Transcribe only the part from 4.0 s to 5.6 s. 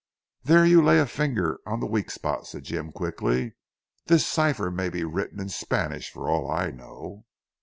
"This cipher may be written in